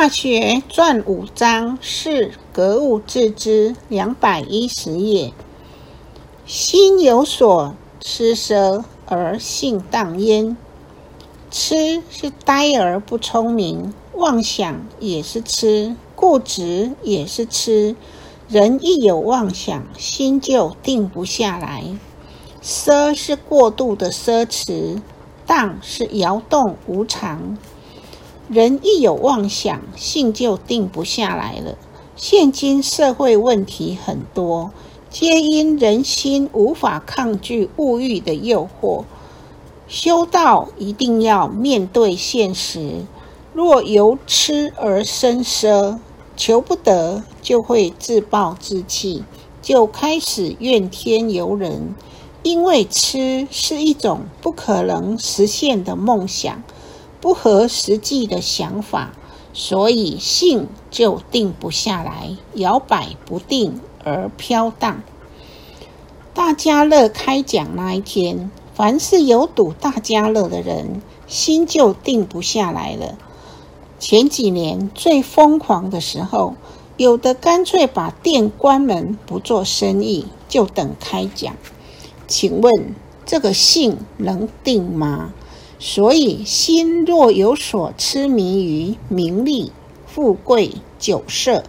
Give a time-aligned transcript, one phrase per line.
[0.00, 5.34] 大学传五章是格物致知，两百一十页。
[6.46, 10.56] 心有所痴奢而性荡焉。
[11.50, 17.94] 痴是呆而不聪明，妄想也是痴，固执也是痴。
[18.48, 21.84] 人一有妄想，心就定不下来。
[22.62, 25.02] 奢是过度的奢侈，
[25.44, 27.58] 荡是摇动无常。
[28.52, 31.78] 人一有妄想，性就定不下来了。
[32.16, 34.72] 现今社会问题很多，
[35.08, 39.04] 皆因人心无法抗拒物欲的诱惑。
[39.86, 43.04] 修道一定要面对现实，
[43.54, 45.98] 若由痴而生奢，
[46.36, 49.22] 求不得就会自暴自弃，
[49.62, 51.94] 就开始怨天尤人。
[52.42, 56.64] 因为痴是一种不可能实现的梦想。
[57.20, 59.12] 不合实际的想法，
[59.52, 65.02] 所以性就定不下来，摇摆不定而飘荡。
[66.32, 73.18] 大家乐开讲那一天，凡是有赌大家乐的人，心就定不下来了。
[73.98, 76.54] 前几年最疯狂的时候，
[76.96, 81.54] 有的干脆把店关门不做生意，就等开奖。
[82.26, 82.94] 请问
[83.26, 85.34] 这个性能定吗？
[85.82, 89.72] 所以，心若有所痴迷于名利、
[90.06, 91.64] 富贵、酒色，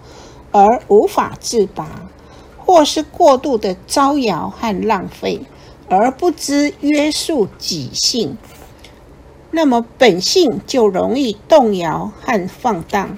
[0.52, 2.10] 而无法自拔，
[2.58, 5.40] 或是过度的招摇和浪费，
[5.88, 8.38] 而不知约束己性，
[9.52, 13.18] 那么本性就容易动摇和放荡。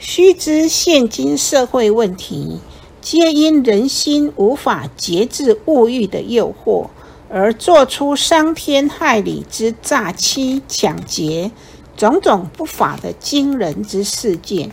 [0.00, 2.58] 须知，现今社会问题，
[3.00, 6.86] 皆因人心无法节制物欲的诱惑。
[7.34, 11.50] 而做出伤天害理之诈欺、抢劫
[11.96, 14.70] 种种不法的惊人之事件，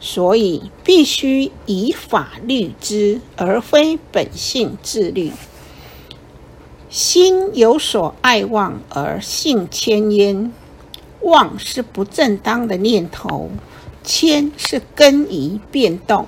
[0.00, 5.30] 所以必须以法律之，而非本性自律。
[6.88, 10.52] 心有所爱望而性迁焉，
[11.20, 13.50] 妄是不正当的念头，
[14.02, 16.26] 迁是根移变动，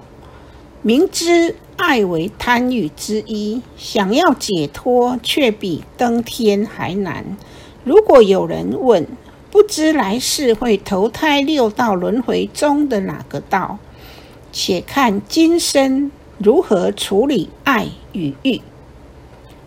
[0.80, 1.56] 明知。
[1.76, 7.36] 爱为贪欲之一，想要解脱却比登天还难。
[7.84, 9.06] 如果有人问，
[9.50, 13.78] 不知来世会投胎六道轮回中的哪个道？
[14.52, 18.60] 且看今生如何处理爱与欲。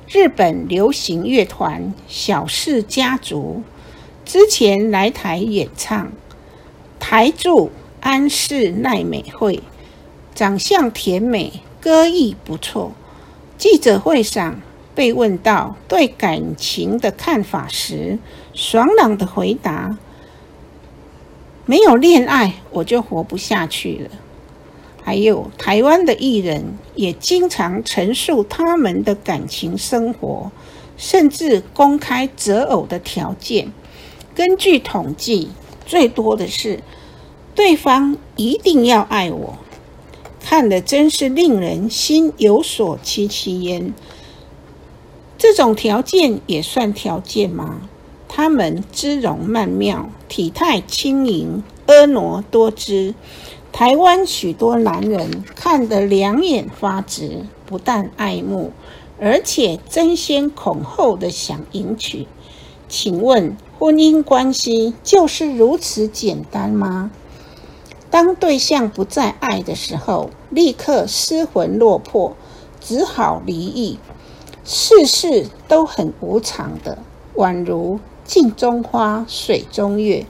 [0.08, 3.64] 日本流行乐团小氏家族
[4.24, 6.12] 之前来台演唱，
[7.00, 9.62] 台柱安室奈美惠，
[10.34, 11.62] 长相甜美。
[11.86, 12.94] 歌艺不错。
[13.60, 14.60] 记者会上
[14.96, 18.18] 被问到对感情的看法时，
[18.56, 19.96] 爽朗的回答
[21.68, 24.10] ：“没有恋爱，我就活不下去了。”
[25.06, 30.52] 还有台湾的艺人也经常陈述他们的感情生活，
[30.98, 33.72] 甚至公开择偶的条件。
[34.34, 35.52] 根据统计，
[35.86, 36.80] 最多的是
[37.54, 39.60] 对方一定要爱我。
[40.48, 43.96] 看的真是令人心有所戚戚焉。
[45.40, 47.82] 这种条件也算条件吗？
[48.28, 53.16] 他们姿容曼妙，体态轻盈，婀娜多姿。
[53.72, 58.72] 台湾许多男人看得两眼发直，不但爱慕，
[59.20, 62.28] 而且争先恐后的想迎娶。
[62.88, 67.10] 请问，婚姻关系就是如此简单吗？
[68.16, 72.34] 当对象不再爱的时候，立刻失魂落魄，
[72.80, 74.00] 只好离异。
[74.64, 77.00] 世事都很无常的，
[77.36, 80.26] 宛如镜中花，水中月。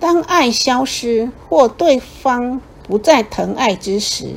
[0.00, 4.36] 当爱消失或对方不再疼爱之时，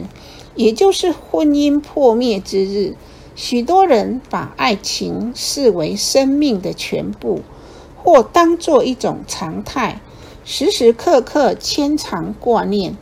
[0.55, 2.97] 也就是婚姻破灭之日。
[3.37, 7.39] 许多人把爱情视为生命的全部，
[8.03, 10.01] 或当作一种常态。
[10.47, 12.95] 时时刻刻牵肠挂念，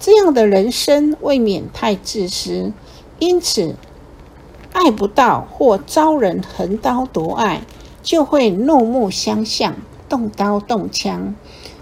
[0.00, 2.72] 这样的人生未免太自私。
[3.18, 3.76] 因此，
[4.72, 7.60] 爱不到或遭人横刀夺爱，
[8.02, 9.76] 就会怒目相向，
[10.08, 11.34] 动刀动枪。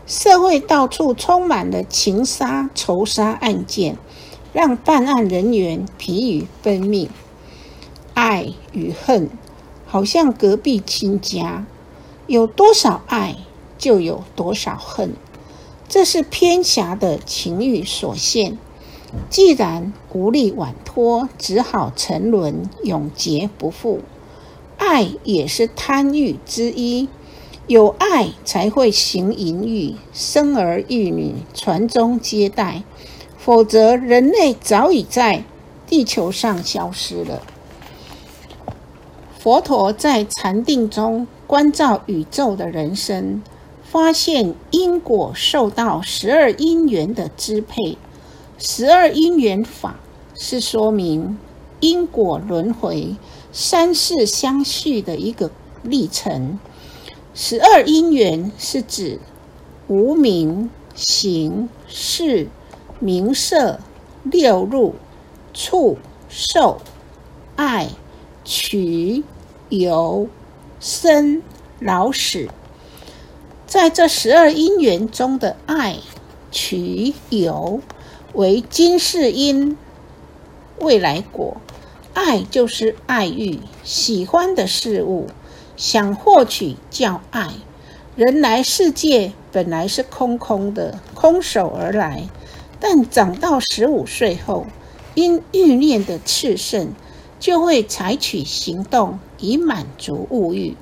[0.04, 3.96] 社会到处充满了情杀、仇杀案件，
[4.52, 7.08] 让办案人员疲于奔命。
[8.14, 9.30] 爱与恨，
[9.86, 11.64] 好像隔壁亲家，
[12.26, 13.36] 有多少爱？
[13.78, 15.14] 就有多少恨，
[15.88, 18.58] 这是偏狭的情欲所限。
[19.30, 24.00] 既然无力挽脱，只好沉沦，永劫不复。
[24.76, 27.08] 爱也是贪欲之一，
[27.68, 32.82] 有爱才会行淫欲，生儿育女，传宗接代，
[33.38, 35.44] 否则人类早已在
[35.86, 37.42] 地球上消失了。
[39.38, 43.42] 佛陀在禅定中关照宇宙的人生，
[43.94, 47.96] 发现因果受到十二因缘的支配。
[48.58, 50.00] 十二因缘法
[50.34, 51.38] 是说明
[51.78, 53.14] 因果轮回、
[53.52, 55.52] 三世相续的一个
[55.84, 56.58] 历程。
[57.34, 59.20] 十二因缘是指
[59.86, 62.48] 无名、行、识、
[62.98, 63.78] 名色、
[64.24, 64.96] 六入、
[65.52, 65.98] 触、
[66.28, 66.80] 受、
[67.54, 67.90] 爱、
[68.42, 69.22] 取、
[69.68, 70.28] 有、
[70.80, 71.40] 生、
[71.78, 72.48] 老、死。
[73.74, 75.96] 在这十二因缘中的爱、
[76.52, 77.80] 取、有
[78.32, 79.76] 为今世因，
[80.78, 81.56] 未来果。
[82.12, 85.26] 爱就是爱欲，喜欢的事物。
[85.76, 87.50] 想获取叫爱，
[88.14, 92.28] 人来世界本来是空空的，空手而来。
[92.78, 94.66] 但长到十五岁后，
[95.16, 96.92] 因欲念的炽盛，
[97.40, 100.76] 就会采取行动以满足物欲。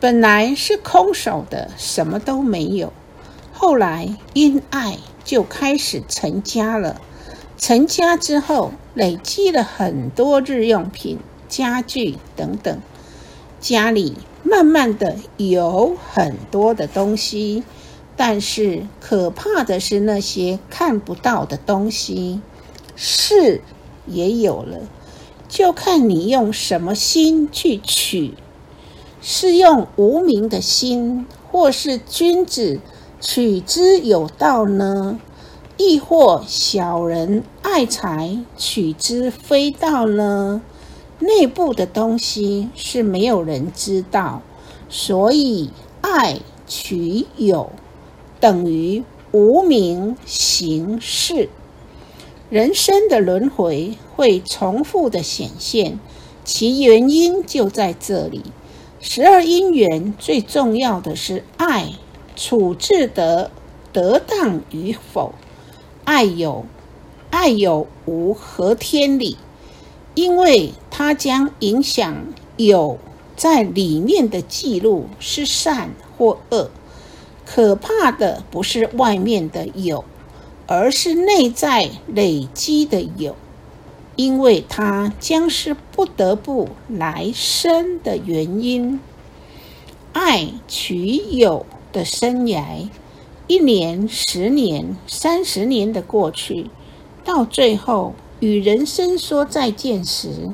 [0.00, 2.92] 本来是空手的，什么都没有。
[3.52, 7.00] 后来因爱就开始成家了。
[7.56, 11.18] 成家之后，累积了很多日用品、
[11.48, 12.80] 家具等等。
[13.58, 17.64] 家里慢慢的有很多的东西，
[18.16, 22.40] 但是可怕的是那些看不到的东西。
[22.94, 23.62] 是
[24.06, 24.78] 也有了，
[25.48, 28.34] 就看你用什么心去取，
[29.20, 32.80] 是用无名的心，或是君子
[33.20, 35.18] 取之有道呢？
[35.76, 40.60] 亦或小人爱财取之非道呢？
[41.20, 44.42] 内部的东西是没有人知道，
[44.88, 47.70] 所以爱取有
[48.40, 51.48] 等于无名行事。
[52.50, 55.98] 人生的轮回会重复的显现，
[56.44, 58.42] 其原因就在这里。
[59.10, 61.94] 十二因缘最重要的是爱
[62.36, 63.50] 处置得
[63.90, 65.32] 得当与否，
[66.04, 66.66] 爱有
[67.30, 69.38] 爱有无合天理。
[70.14, 72.98] 因为它将影响有
[73.34, 76.70] 在里面的记录是善或恶。
[77.46, 80.04] 可怕的不是外面的有，
[80.66, 83.34] 而是内在累积的有。
[84.16, 89.00] 因为它将是不得不来生的原因。
[90.12, 92.88] 爱取有的生涯，
[93.48, 96.70] 一年、十年、三十年的过去，
[97.24, 98.14] 到最后。
[98.38, 100.50] 与人生说再见时，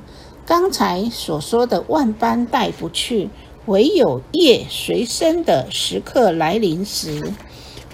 [0.46, 3.28] 刚才所说的万般带不去，
[3.66, 7.34] 唯有业随身的时刻来临时，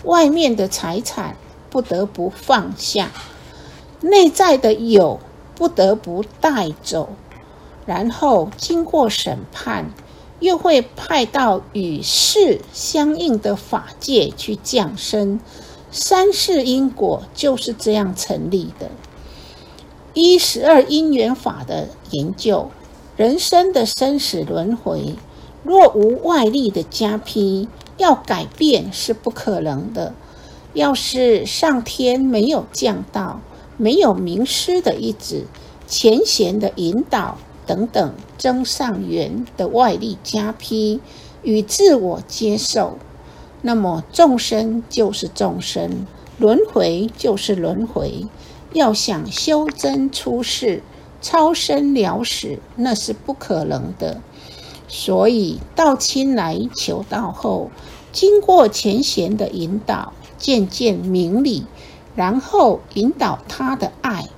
[0.04, 1.36] 外面的财产
[1.68, 3.10] 不得不放下，
[4.02, 5.18] 内在的有
[5.56, 7.08] 不得不带走，
[7.90, 9.90] 然后经过审判，
[10.38, 15.40] 又会派到与世相应的法界去降生。
[15.90, 18.92] 三世因果就是这样成立的。
[20.14, 22.70] 一十二因缘法的研究，
[23.16, 25.16] 人生的生死轮回，
[25.64, 27.66] 若无外力的加批，
[27.96, 30.14] 要改变是不可能的。
[30.74, 33.40] 要是上天没有降道，
[33.76, 35.46] 没有名师的一指、
[35.88, 37.36] 前贤的引导
[37.70, 41.00] 等等增上缘的外力加披
[41.44, 42.98] 与自我接受，
[43.62, 46.04] 那么众生就是众生，
[46.36, 48.26] 轮回就是轮回。
[48.72, 50.82] 要想修真出世、
[51.22, 54.20] 超生了死，那是不可能的。
[54.88, 57.70] 所以道亲来求道后，
[58.10, 61.66] 经过前贤的引导，渐渐明理，
[62.16, 64.28] 然后引导他的爱，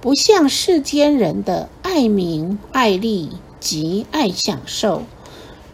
[0.00, 5.02] 不像世间人的爱名、爱利及爱享受，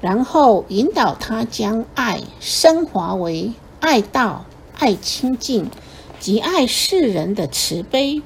[0.01, 4.47] 然后引导他将爱升华为爱道、
[4.79, 5.71] 爱清净。
[6.19, 8.23] 及爱世人的慈悲，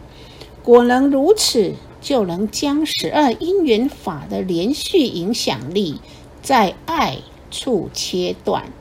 [0.63, 6.01] 果能如此，就能将十二因缘法的连续影响力
[6.41, 7.19] 在爱
[7.51, 8.73] 处切断。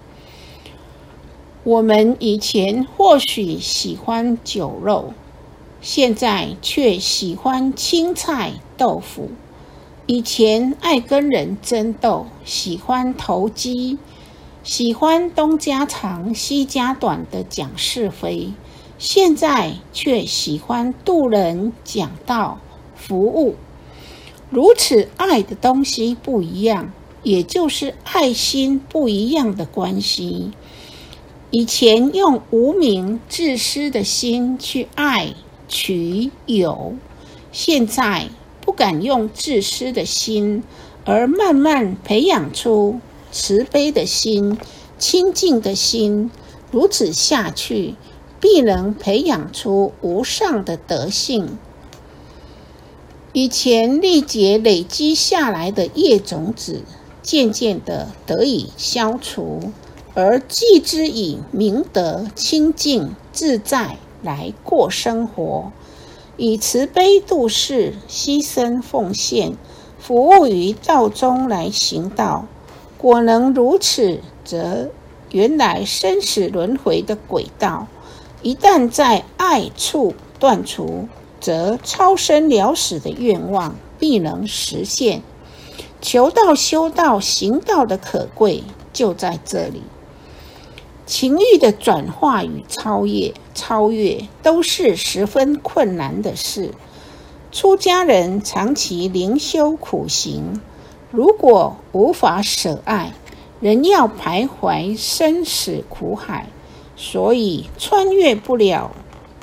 [1.64, 5.14] 我们以前或许喜欢酒肉，
[5.82, 9.30] 现在却喜欢青菜豆腐；
[10.06, 13.98] 以前爱跟人争斗，喜欢投机，
[14.62, 18.54] 喜欢东家长西家短的讲是非。
[18.98, 22.60] 现在却喜欢渡人、讲道、
[22.96, 23.56] 服务，
[24.50, 26.92] 如此爱的东西不一样，
[27.24, 30.52] 也就是爱心不一样的关系。
[31.52, 35.34] 以前用无名自私的心去爱
[35.70, 36.96] 取有，
[37.54, 38.28] 现在
[38.60, 40.64] 不敢用自私的心，
[41.06, 43.00] 而慢慢培养出
[43.32, 44.58] 慈悲的心、
[44.98, 46.30] 清净的心。
[46.72, 47.96] 如此下去，
[48.40, 51.58] 必能培养出无上的德性。
[53.32, 56.82] 以前历劫累积下来的业种子，
[57.22, 59.72] 渐渐的得以消除，
[60.16, 65.72] 而继之以明德、清净、自在来过生活，
[66.38, 69.54] 以慈悲度世、牺牲奉献、
[70.00, 72.46] 服务于道中来行道。
[72.98, 74.90] 果能如此，则
[75.32, 77.88] 原来生死轮回的轨道，
[78.42, 81.08] 一旦在爱处断除。
[81.42, 85.22] 则超生了死的愿望必能实现。
[86.02, 89.84] 求道、修道、行道的可贵就在这里。
[91.10, 96.76] 情欲的转化与超越，超越都是十分困难的事。
[97.52, 100.62] 出家人长期灵修苦行，
[101.10, 103.14] 如果无法舍爱，
[103.60, 106.46] 仍要徘徊生死苦海，
[106.96, 108.92] 所以穿越不了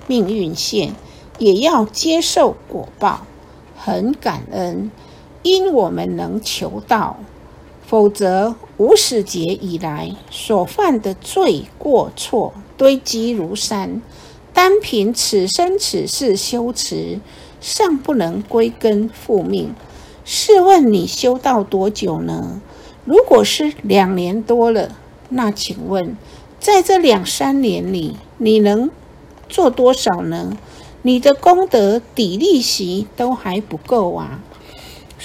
[0.07, 0.95] 命运线。
[1.39, 3.27] 也要接受果报，
[3.77, 4.93] 很感恩，
[5.43, 7.19] 因我们能求道，
[7.87, 14.03] 否则无始劫以来所犯的罪过错堆积如山，
[14.53, 17.21] 单凭此生此世修持，
[17.61, 19.73] 尚不能归根复命。
[20.25, 22.61] 试问你修道多久呢？
[23.05, 24.97] 如果是两年多了，
[25.29, 26.17] 那请问，
[26.59, 28.91] 在这两三年里，你能
[29.49, 30.59] 做多少呢？
[31.03, 34.41] 你的功德抵利息都还不够啊！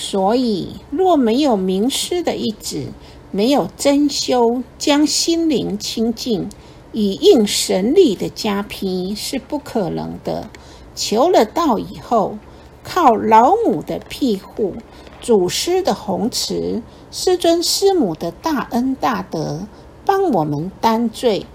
[0.01, 2.87] 所以，若没有名师的一指，
[3.29, 6.49] 没有真修，将心灵清净，
[6.91, 10.49] 以应神力的加披，是不可能的。
[10.95, 12.39] 求了道以后，
[12.83, 14.73] 靠老母的庇护、
[15.21, 16.81] 祖师的弘慈、
[17.11, 19.67] 师尊师母的大恩大德，
[20.03, 21.45] 帮我们担罪。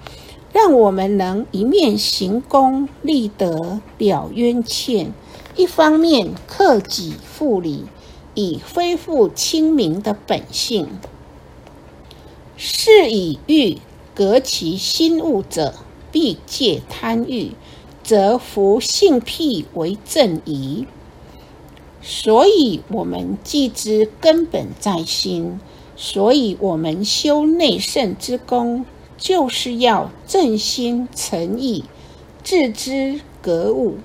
[0.52, 5.12] 让我们能一面行功立德了冤欠，
[5.56, 7.84] 一方面克己复礼，
[8.36, 10.86] 以恢复清明的本性。
[12.56, 13.78] 是以欲
[14.14, 15.74] 革其心物者，
[16.12, 17.50] 必戒贪欲，
[18.04, 20.86] 则服性癖为正矣。
[22.00, 25.58] 所以，我们既知根本在心，
[25.96, 28.86] 所以我们修内圣之功。
[29.18, 31.84] 就是要正心诚意，
[32.44, 33.96] 自知格物。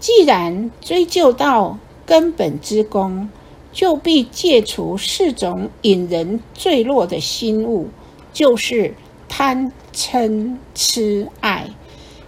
[0.00, 3.30] 既然追究到根本之功，
[3.72, 7.88] 就必戒除四种引人坠落的心物，
[8.32, 8.94] 就是
[9.28, 11.70] 贪、嗔、痴、爱。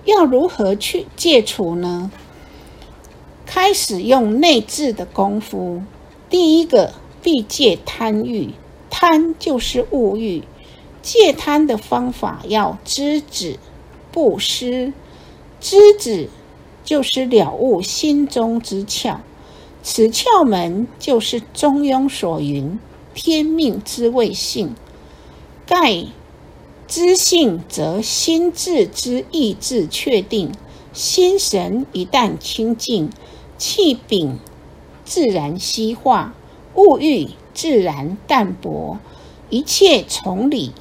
[0.04, 2.10] 要如何去戒除呢？
[3.46, 5.82] 开始用内治的功夫。
[6.30, 8.54] 第一个，必戒贪欲。
[8.88, 10.42] 贪就是物欲。
[11.02, 13.58] 戒贪的方法要知止、
[14.10, 14.92] 不施。
[15.60, 16.28] 知止
[16.84, 19.18] 就是了悟心中之窍，
[19.82, 22.78] 此窍门就是《中庸》所云
[23.14, 24.74] ：“天命之谓性。”
[25.66, 26.06] 盖
[26.86, 30.52] 知性，则心智之意志确定，
[30.92, 33.10] 心神一旦清净，
[33.58, 34.38] 气禀
[35.04, 36.34] 自然稀化，
[36.74, 38.98] 物欲自然淡薄，
[39.50, 40.72] 一切从理。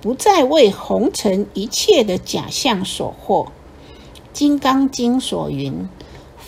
[0.00, 3.46] 不再为红尘一切的假象所惑，
[4.32, 5.88] 《金刚经》所云：“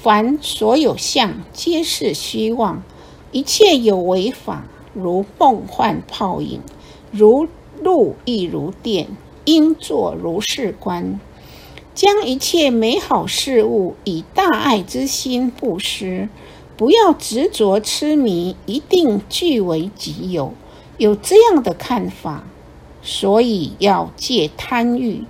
[0.00, 2.82] 凡所有相，皆是虚妄；
[3.32, 4.64] 一切有为法，
[4.94, 6.60] 如梦幻泡影，
[7.10, 7.48] 如
[7.82, 9.08] 露亦如电，
[9.44, 11.18] 应作如是观。”
[11.96, 16.28] 将一切美好事物以大爱之心布施，
[16.76, 20.54] 不要执着痴迷，一定据为己有。
[20.96, 22.44] 有这样的看法。
[23.02, 25.24] 所以要戒贪欲，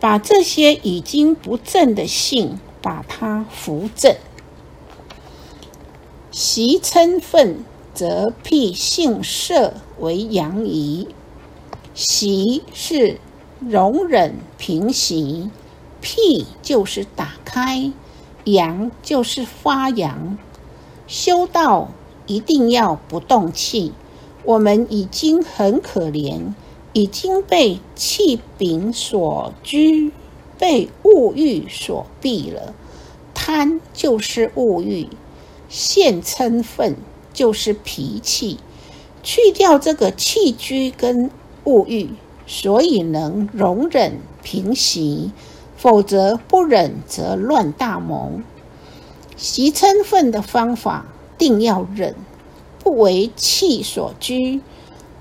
[0.00, 4.14] 把这些已经不正的性，把它扶正。
[6.30, 11.08] 习嗔愤，则辟性色为阳仪。
[11.94, 13.20] 习是
[13.60, 15.50] 容忍平息，
[16.00, 17.92] 辟就是打开，
[18.44, 20.38] 阳就是发扬。
[21.06, 21.88] 修道
[22.26, 23.92] 一定要不动气。
[24.44, 26.54] 我们已经很可怜。
[26.94, 30.10] 已经被气柄所拘，
[30.58, 32.74] 被物欲所蔽了。
[33.34, 35.08] 贪就是物欲，
[35.68, 36.96] 现嗔愤
[37.32, 38.58] 就是脾气。
[39.22, 41.30] 去掉这个气居跟
[41.64, 42.10] 物欲，
[42.46, 45.30] 所以能容忍平息；
[45.76, 48.40] 否则不忍则乱大谋。
[49.36, 52.14] 习嗔愤的方法，定要忍，
[52.82, 54.60] 不为气所拘，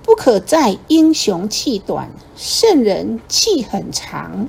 [0.04, 4.48] 不可再英雄气短，圣人气很长。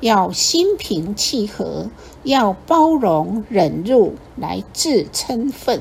[0.00, 1.90] 要心平气和，
[2.22, 5.80] 要包容忍辱来治嗔愤。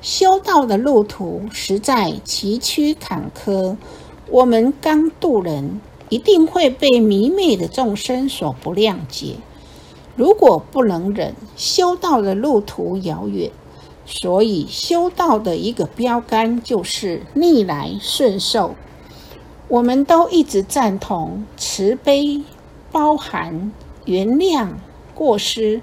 [0.00, 3.76] 修道的路途实在崎岖坎坷，
[4.30, 9.36] 我们刚渡人，一定会被迷昧的众生所不谅解。
[10.14, 13.50] 如果不能忍，修道的路途遥远。
[14.10, 18.74] 所以修道的一个标杆就是逆来顺受。
[19.68, 22.42] 我们都一直赞同慈悲。
[22.90, 23.72] 包含
[24.04, 24.70] 原谅
[25.14, 25.82] 过失。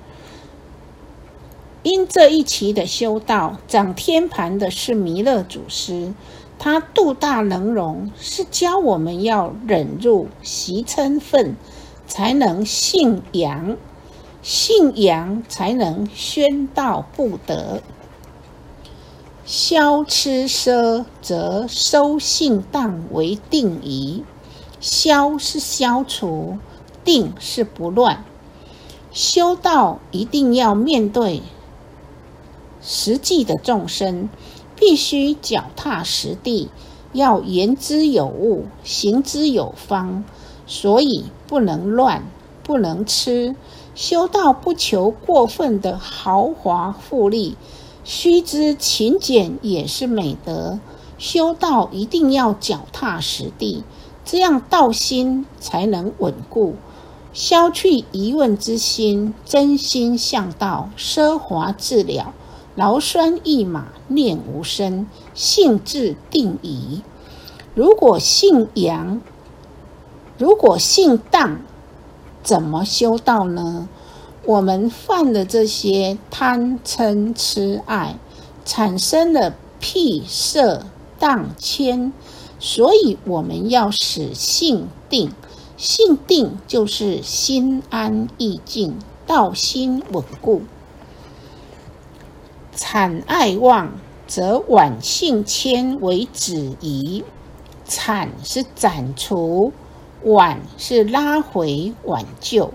[1.83, 6.13] 因这一期的修道掌天盘的是弥勒祖师，
[6.57, 11.55] 他度大能容，是教我们要忍辱、习嗔愤，
[12.07, 13.77] 才能信阳，
[14.41, 17.83] 信阳才能宣道不得。
[19.45, 24.23] 消吃奢则收信当为定仪，
[24.79, 26.57] 消是消除。
[27.05, 28.25] 定是不乱，
[29.13, 31.41] 修道一定要面对
[32.81, 34.27] 实际的众生，
[34.75, 36.69] 必须脚踏实地，
[37.13, 40.25] 要言之有物，行之有方，
[40.67, 42.27] 所以不能乱，
[42.63, 43.55] 不能吃。
[43.93, 47.55] 修道不求过分的豪华富丽，
[48.03, 50.79] 须知勤俭也是美德。
[51.17, 53.85] 修道一定要脚踏实地，
[54.25, 56.75] 这样道心才能稳固。
[57.35, 62.33] 消去疑问之心，真心向道，奢华自了，
[62.75, 67.01] 劳酸一马，念无声，性质定矣。
[67.73, 69.19] 如果信阳，
[70.37, 71.59] 如果信当，
[72.41, 73.89] 怎么修道呢？
[74.45, 78.17] 我们犯的这些贪嗔痴爱，
[78.63, 80.85] 产生了辟色
[81.19, 82.13] 荡迁，
[82.61, 85.33] 所以我们要使性定。
[85.77, 90.61] 性定就是心安意静，道心稳固。
[92.75, 93.91] 产爱旺，
[94.25, 97.23] 则晚性迁为止矣。
[97.87, 99.71] 产是斩除，
[100.23, 102.71] 晚是拉回挽救。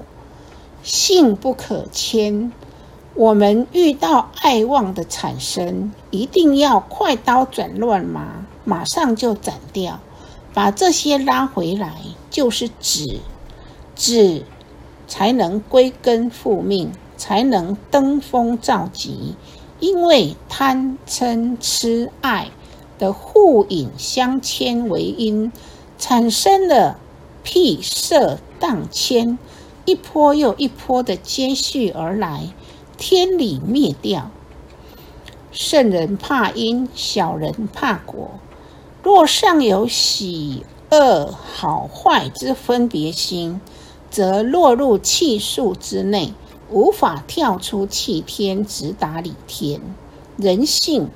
[0.83, 2.53] 性不可迁，
[3.15, 9.99] 我们遇到爱旺的产生，一定要快刀斩乱麻，马上就斩掉。
[10.53, 11.97] 把这些拉回来，
[12.31, 13.21] 就是止，
[13.95, 14.45] 止
[15.07, 19.35] 才能归根复命，才能登峰造极。
[19.79, 22.49] 因为贪嗔痴爱
[22.99, 25.51] 的互引相牵为因，
[25.99, 26.99] 产生了
[27.43, 29.39] 辟色荡迁，
[29.87, 32.53] 一波又一波的接续而来，
[32.99, 34.31] 天理灭掉。
[35.51, 38.33] 圣人怕因，小人怕果。
[39.03, 43.61] 若尚有喜恶好坏之分别心，
[44.11, 46.35] 则落入气数之内，
[46.71, 49.81] 无法跳出气天，直达理天。
[50.37, 51.09] 人性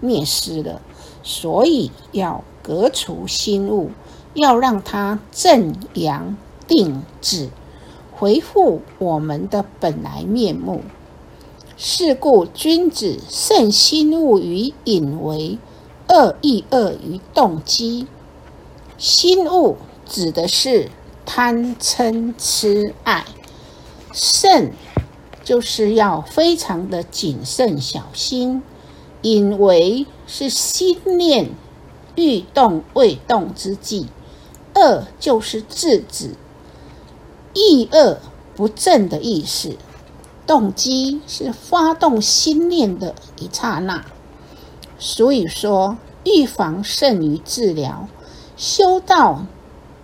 [0.00, 0.82] 灭失了，
[1.22, 3.92] 所以要革除心物，
[4.34, 7.50] 要让它正阳定止，
[8.12, 10.82] 回复我们的本来面目。
[11.76, 15.58] 是故君子慎心物于隐为。
[16.08, 18.06] 恶意恶于动机，
[18.96, 20.90] 心物指的是
[21.26, 23.24] 贪嗔痴爱，
[24.12, 24.72] 慎
[25.44, 28.62] 就是要非常的谨慎小心。
[29.20, 31.50] 因为是心念
[32.14, 34.06] 欲动未动之际，
[34.76, 36.36] 恶就是制止，
[37.52, 38.18] 意恶
[38.54, 39.76] 不正的意思。
[40.46, 44.04] 动机是发动心念的一刹那。
[44.98, 48.08] 所以说，预防胜于治疗。
[48.56, 49.46] 修道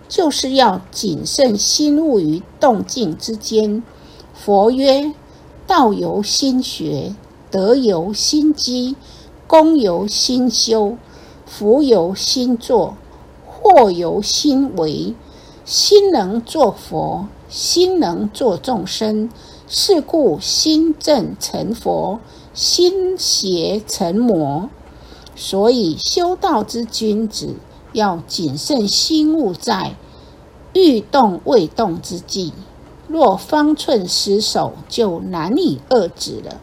[0.07, 3.83] 就是要谨慎心物于动静之间。
[4.33, 5.13] 佛曰
[5.67, 7.13] ：“道由心学，
[7.51, 8.95] 德由心积，
[9.47, 10.95] 功由心修，
[11.45, 12.95] 福由心作，
[13.45, 15.13] 祸由心为。
[15.65, 19.29] 心能作佛，心能作众生。
[19.67, 22.19] 是故心正成佛，
[22.53, 24.69] 心邪成魔。”
[25.35, 27.55] 所以，修道之君子
[27.91, 29.95] 要谨慎心物在
[30.73, 32.53] 欲动未动之际，
[33.07, 36.61] 若方寸失守，就难以遏止了。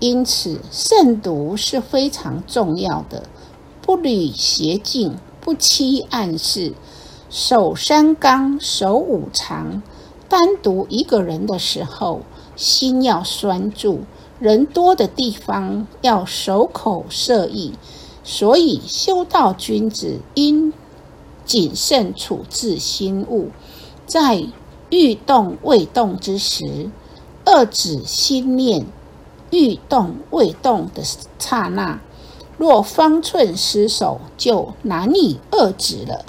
[0.00, 3.22] 因此，慎独是非常重要的，
[3.80, 6.74] 不履邪径，不欺暗室，
[7.30, 9.80] 守三纲，守五常。
[10.28, 12.22] 单独一个人的时候，
[12.56, 13.98] 心要拴住；
[14.42, 17.74] 人多的地方要守口摄意。
[18.24, 20.72] 所以，修道君子应
[21.44, 23.50] 谨慎处置心物，
[24.04, 24.44] 在
[24.90, 26.90] 欲动未动之时，
[27.44, 28.86] 遏止心念；
[29.50, 31.04] 欲动未动的
[31.38, 32.00] 刹那，
[32.58, 36.24] 若方寸失守，就难以遏止了。